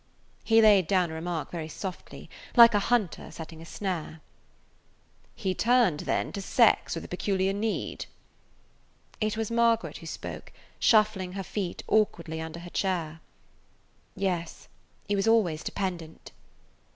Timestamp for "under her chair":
12.41-13.19